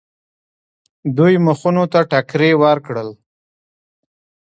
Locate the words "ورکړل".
2.63-3.09